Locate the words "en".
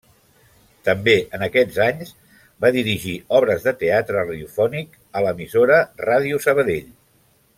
1.37-1.43